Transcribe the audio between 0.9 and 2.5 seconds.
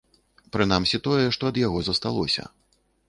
тое, што ад яго засталося.